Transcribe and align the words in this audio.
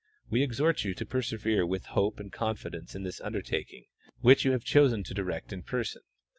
We 0.31 0.41
exhort 0.41 0.83
you 0.83 0.95
to 0.95 1.05
persevere 1.05 1.63
with 1.63 1.85
hope 1.93 2.19
and 2.19 2.33
confidence 2.33 2.95
in 2.95 3.03
this 3.03 3.21
undertaking, 3.21 3.85
which 4.19 4.43
you 4.45 4.51
have 4.53 4.63
chosen 4.63 5.03
to 5.03 5.13
direct 5.13 5.53
in 5.53 5.61
person. 5.61 6.01